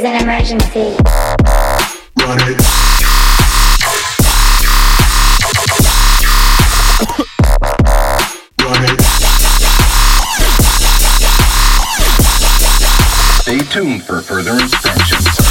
[0.00, 0.96] is an emergency.
[2.18, 2.60] Run it.
[13.42, 15.49] Stay tuned for further instructions.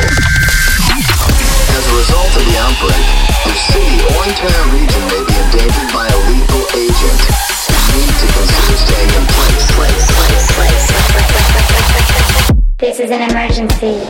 [0.00, 3.04] As a result of the outbreak,
[3.44, 7.20] your city or entire region may be endangered by a lethal agent.
[7.70, 9.70] You need to consider staying in place.
[9.76, 10.90] place, place, place.
[12.78, 14.06] This is an emergency.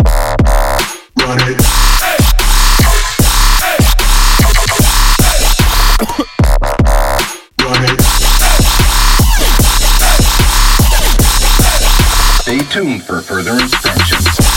[1.18, 1.58] Run it.
[7.60, 8.00] Run it.
[12.42, 14.49] Stay tuned for further instructions.